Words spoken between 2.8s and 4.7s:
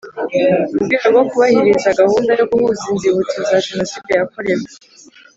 inzibutso za jenoside yakorewe